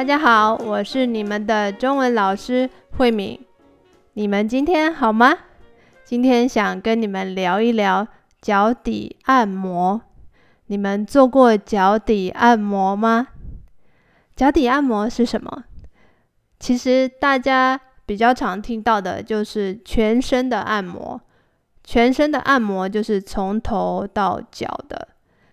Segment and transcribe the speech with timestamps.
[0.00, 3.38] 大家好，我是你们的中文老师慧敏。
[4.14, 5.36] 你们今天好吗？
[6.04, 8.08] 今天想跟你们聊一聊
[8.40, 10.00] 脚底按摩。
[10.68, 13.28] 你们做过脚底按摩吗？
[14.34, 15.64] 脚底按摩是什么？
[16.58, 21.20] 其实大家比较常听到的就是全身的按摩。
[21.84, 25.08] 全身的按摩就是从头到脚的，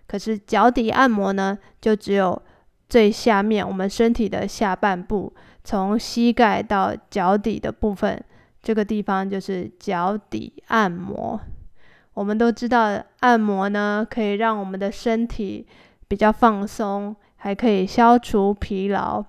[0.06, 2.42] 可是脚底按摩呢，就只有
[2.88, 8.22] 最下面我们身体的下半部，从膝盖到脚底的部分，
[8.62, 11.38] 这个地方就是脚底按摩。
[12.14, 15.66] 我们都知道，按摩呢可以让我们的身体
[16.08, 19.24] 比较放松，还可以消除疲劳，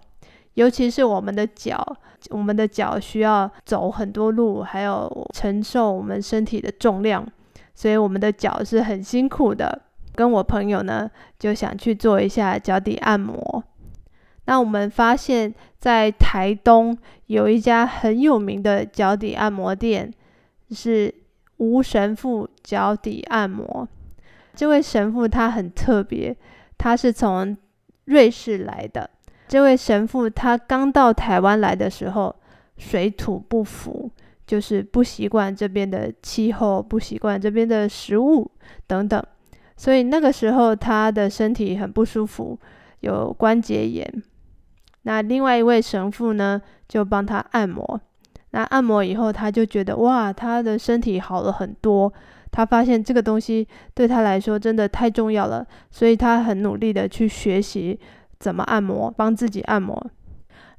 [0.53, 1.97] 尤其是我们的脚。
[2.31, 7.25] 我们的脚需要走很多路，还有承受我们身体的重量，
[7.73, 9.83] 所以我们的脚是很辛苦的。
[10.19, 11.09] 跟我朋友呢，
[11.39, 13.63] 就想去做一下脚底按摩。
[14.47, 20.13] 那我们发现，在台东有一家很有名的脚底按摩店，
[20.71, 21.15] 是
[21.55, 23.87] 吴神父脚底按摩。
[24.53, 26.35] 这位神父他很特别，
[26.77, 27.55] 他是从
[28.03, 29.09] 瑞士来的。
[29.47, 32.35] 这位神父他刚到台湾来的时候，
[32.75, 34.11] 水土不服，
[34.45, 38.51] 就是不习惯这边的气候，不习惯这边的食物
[38.85, 39.23] 等等，
[39.79, 42.59] 所以那个时候他的身体很不舒服，
[42.99, 44.05] 有关节炎。
[45.03, 48.01] 那另外一位神父呢，就帮他按摩。
[48.51, 52.11] 那按摩以后，他就觉得哇，他的身体好了很多。
[52.51, 57.97] 他发现这个东西对他来说真的太重要了，所以他很努力的去学习。
[58.37, 60.11] 怎么按摩，帮自己按摩。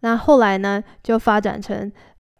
[0.01, 1.91] 那后来呢，就发展成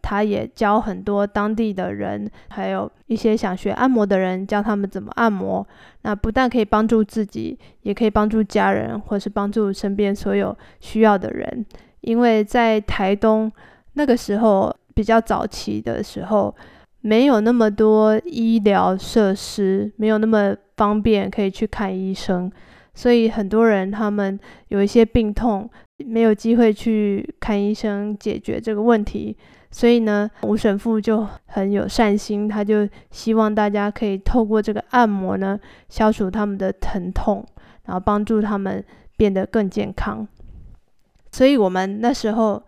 [0.01, 5.65] 他也教很多当地的人，还有一些想学按摩的人，教他们怎么按摩。
[6.01, 11.65] 那不但可以帮助自己，也可以帮助家人，或是帮助身边所有需要的人。
[12.01, 13.51] 因为在台东
[13.93, 16.55] 那个时候比较早期的时候，
[17.01, 22.51] 没有那么多医疗设施，没有那么方便可以去看医生。
[22.93, 24.37] 所以很多人他们
[24.67, 25.69] 有一些病痛，
[26.07, 29.35] 没有机会去看医生解决这个问题。
[29.69, 37.45] 所以呢，吴神父就很有善心，他就希望大家可以透过这个按摩呢，消除他们的疼痛，
[37.85, 38.83] 然后帮助他们
[39.15, 40.27] 变得更健康。
[41.31, 42.61] 所以我们那时候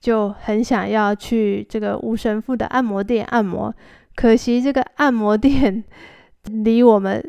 [0.00, 3.74] 就很想要去这个吴神父的按摩店按摩，
[4.14, 5.84] 可惜这个按摩店
[6.64, 7.22] 离我们。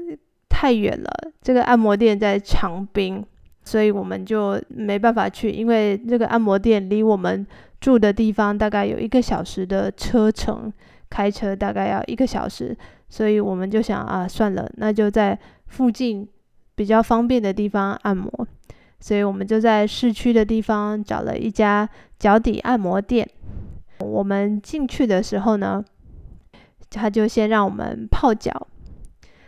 [0.50, 3.24] 太远了，这个按摩店在长滨，
[3.67, 7.45] 所以我们就没办法去，因为这个按摩店离我们
[7.81, 10.72] 住的地方大概有一个小时的车程，
[11.09, 12.73] 开车大概要一个小时，
[13.09, 16.25] 所以我们就想啊，算了，那就在附近
[16.75, 18.31] 比较方便的地方按摩，
[19.01, 23.27] 所以我们就在市区的地方找了一家脚底按摩店。
[24.00, 25.83] 我们进去的时候呢，
[26.89, 28.67] 他就先让我们泡脚。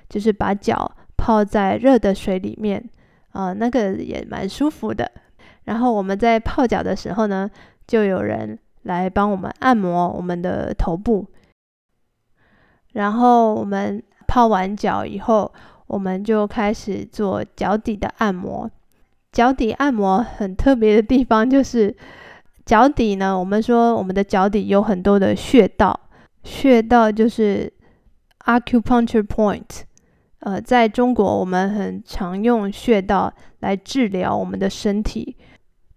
[0.09, 2.83] 就是把脚泡在热的水里面，
[3.31, 5.09] 呃，那个也蛮舒服的。
[5.65, 7.49] 然后我们在泡脚的时候呢，
[7.85, 11.27] 就有人来帮我们按摩我们的头部。
[12.93, 15.53] 然后我们泡完脚以后，
[15.87, 18.69] 我们就开始做脚底的按摩。
[19.31, 21.95] 脚底按摩很特别的地方就是，
[22.65, 25.99] 脚底呢，我们说我们的脚底有很多的穴道，
[26.43, 27.71] 穴道就是
[28.45, 29.83] acupuncture point。
[30.39, 35.35] 呃，在中国，我们很常用穴道来治疗我们的身体。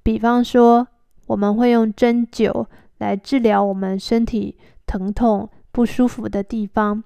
[0.02, 0.86] 比方说，
[1.26, 2.66] 我们会用针灸
[2.98, 7.04] 来治疗我们身体疼痛不舒服的地方。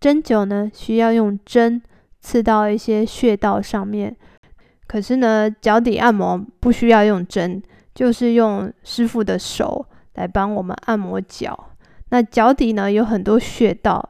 [0.00, 1.80] 针灸呢，需要用针
[2.20, 4.16] 刺到一些穴道上面。
[4.88, 7.62] 可是呢，脚底按摩不需要用针，
[7.94, 11.68] 就是用师傅的手来帮我们按摩脚。
[12.08, 14.09] 那脚底呢，有很多穴道。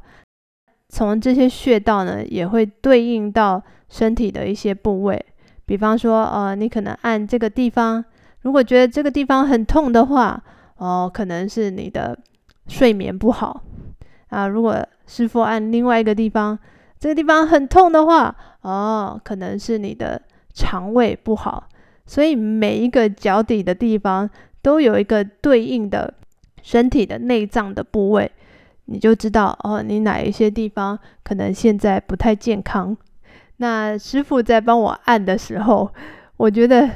[0.90, 5.24] 从这些穴道呢，也会对应到身体的一些部位。
[5.65, 8.04] 比方说，呃，你可能按这个地方，
[8.42, 10.42] 如果觉得这个地方很痛的话，
[10.78, 12.18] 哦、可能是你的
[12.66, 13.62] 睡眠不好
[14.30, 14.48] 啊。
[14.48, 16.59] 如果师傅按另外一个地方，
[16.98, 20.20] 这个地方很痛的话，哦，可能是你的
[20.53, 21.68] 肠胃不好。
[22.04, 24.28] 所以每一个脚底的地方
[24.60, 26.12] 都有一个对应的
[26.62, 28.28] 身体的内脏的部位。
[28.92, 32.97] 你就知道哦，你哪一些地方可能现在不太健康。
[33.59, 35.89] 那师傅在帮我按的时候，
[36.37, 36.91] 我觉得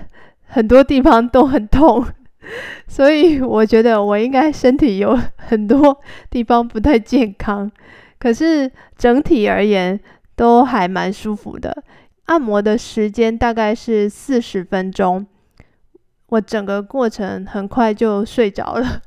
[0.47, 2.05] 很多地方都很痛，
[2.89, 6.01] 所以我觉得我应该身体有 很多
[6.31, 7.71] 地方不太健康。
[8.19, 9.99] 可是整体而言
[10.35, 11.85] 都还蛮舒服的。
[12.25, 15.25] 按摩的时间大概是四十分钟。
[16.29, 19.03] 我整个过程很快就睡着了。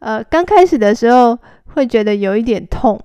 [0.00, 1.38] 呃，刚开始的时候
[1.74, 3.00] 会觉得有一点痛，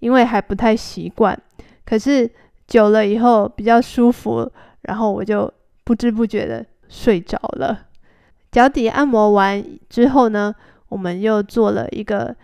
[0.00, 1.38] 因为还不太习惯。
[1.84, 2.28] 可是
[2.66, 4.50] 久了以后比较舒服，
[4.82, 5.52] 然后我就
[5.84, 7.86] 不知不觉的睡着了。
[8.52, 10.54] 脚底按摩完之后呢，
[10.88, 12.34] 我们又做了一个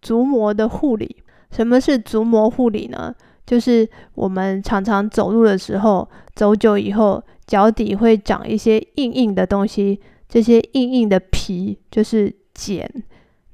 [0.00, 1.16] 足膜的护理。
[1.50, 3.14] 什么是足膜护理呢？
[3.46, 12.88] 就是我们常常走路的时候，走久以后，脚底会长一些硬硬的东西，这些硬硬的皮就是茧。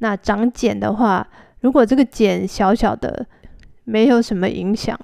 [0.03, 1.25] 那长茧的话，
[1.61, 3.25] 如果这个茧小小的，
[3.85, 4.99] 没有什么影响。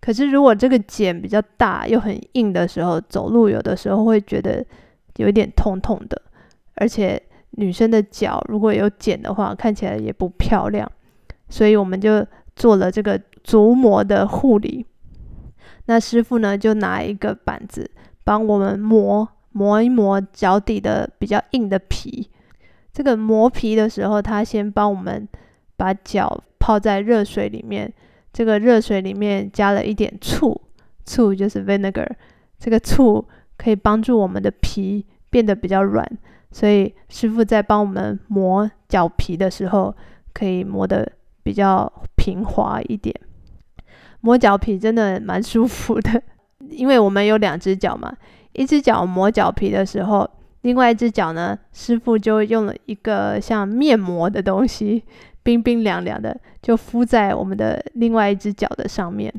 [0.00, 4.64] 可是如果这个茧比较大又很硬的时候，走路有的时候会觉得
[5.16, 6.22] 有点痛痛的。
[6.76, 10.88] 而且女生的脚如果有茧的话，看起来也不漂亮。
[11.48, 12.24] 所以我们就
[12.54, 14.86] 做了这个足膜的护理。
[15.86, 17.90] 那师傅呢，就拿一个板子
[18.22, 22.30] 帮我们磨磨一磨脚底的比较硬的皮。
[22.92, 25.28] 这个磨皮的时候，他先帮我们
[25.76, 27.92] 把脚泡在热水里面。
[28.32, 30.60] 这个热水里面加了一点醋，
[31.04, 32.06] 醋就是 vinegar。
[32.58, 33.26] 这个醋
[33.56, 36.06] 可以帮助我们的皮变得比较软，
[36.52, 39.92] 所以师傅在帮我们磨脚皮的时候，
[40.32, 41.10] 可以磨得
[41.42, 43.12] 比较平滑一点。
[44.20, 46.22] 磨脚皮真的蛮舒服的，
[46.68, 48.16] 因为我们有两只脚嘛，
[48.52, 50.28] 一只脚磨脚皮的时候。
[50.62, 55.02] 另外一只脚呢，师傅就用了一个像面膜的东西，
[55.42, 59.32] 冰冰凉凉的，就敷在我们的另外一只脚的上面，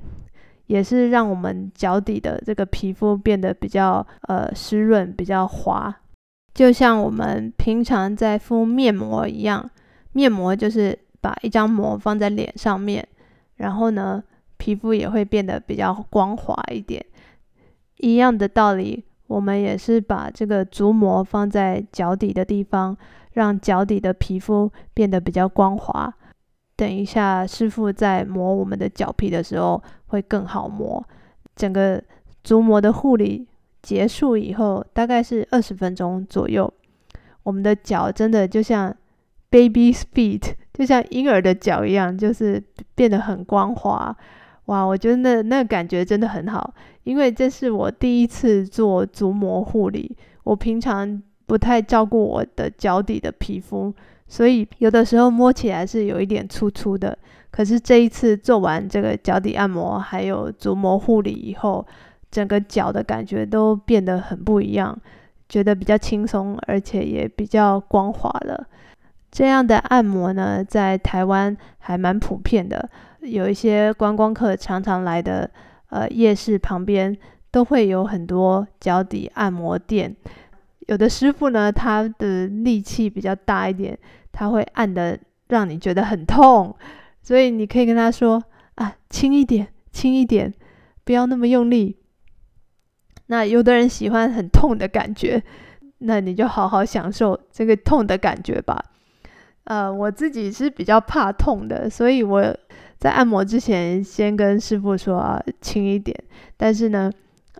[0.65, 5.95] 也是让我们脚底的这个皮肤变得比较呃湿润、比较滑，
[6.55, 9.69] 就像我们平常在敷面膜一样。
[10.13, 13.07] 面膜就是把一张膜放在脸上面，
[13.57, 14.21] 然后呢，
[14.57, 17.05] 皮肤也会变得比较光滑一点，
[17.97, 19.05] 一样的道理。
[19.31, 22.95] 我们也是把这个足膜放在脚底的地方，
[23.31, 26.13] 让脚底的皮肤变得比较光滑。
[26.75, 31.01] 等一下，师傅在磨我们的脚皮的时候会更好磨。
[31.55, 32.03] 整个
[32.43, 33.47] 足膜的护理
[33.81, 36.71] 结束以后，大概是二十分钟左右，
[37.43, 38.93] 我们的脚真的就像
[39.49, 42.61] baby's feet，就像婴儿的脚一样，就是
[42.95, 44.13] 变得很光滑。
[44.71, 46.73] 哇，我觉得那那感觉真的很好，
[47.03, 50.15] 因为这是我第一次做足膜护理。
[50.45, 53.93] 我平常不太照顾我的脚底的皮肤，
[54.29, 57.17] 所以有的时候摸起来是有一点粗粗的。
[57.51, 61.85] 可是这一次做完这个脚底按摩还有足膜护理以后，
[62.31, 64.97] 整个脚的感觉都变得很不一样，
[65.49, 68.65] 觉得比较轻松，而且也比较光滑了。
[69.29, 72.89] 这样的按摩呢，在台湾还蛮普遍的。
[73.21, 75.49] 有一些观光客常常来的，
[75.89, 77.15] 呃，夜市旁边
[77.51, 80.15] 都会有很多脚底按摩店。
[80.87, 83.97] 有的师傅呢，他的力气比较大一点，
[84.31, 85.17] 他会按得
[85.49, 86.75] 让你觉得很痛，
[87.21, 88.43] 所以你可以跟他说
[88.75, 90.51] 啊，轻一点，轻一点，
[91.03, 91.97] 不要那么用力。
[93.27, 95.41] 那有的人喜欢很痛的感觉，
[95.99, 98.83] 那你就好好享受这个痛的感觉吧。
[99.65, 102.57] 呃，我自己是比较怕痛的，所以我。
[103.01, 106.15] 在按摩之前，先跟师傅说，轻一点。
[106.55, 107.11] 但是呢，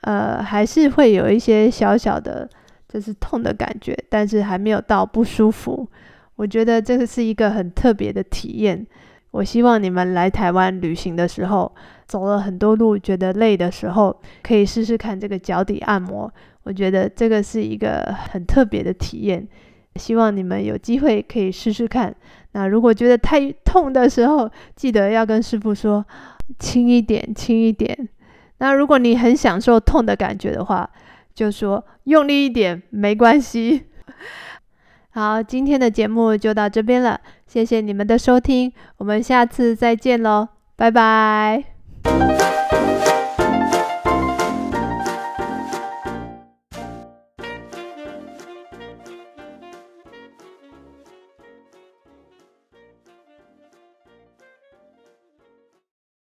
[0.01, 2.47] 呃，还是会有一些小小的，
[2.87, 5.89] 就是痛的感觉，但是还没有到不舒服。
[6.35, 8.85] 我觉得这个是一个很特别的体验。
[9.31, 11.73] 我希望你们来台湾旅行的时候，
[12.06, 16.31] 走了很多路，觉得累的时候，可以试试看这个脚底按摩。
[16.66, 19.47] 我觉得这个是一个很特别的体验。
[19.95, 22.16] 希望你们有机会可以试试看。
[22.54, 26.06] 那如果觉得太痛的时候，记得要跟师傅说
[26.60, 28.10] 轻一点，轻一点。
[28.57, 30.90] 那如果你很享受痛的感觉的话，
[31.33, 33.86] 就说用力一点，没关系。
[35.12, 41.64] 好，今天的节目就到这边了，谢谢你们的收听，我们下次再见喽，拜拜。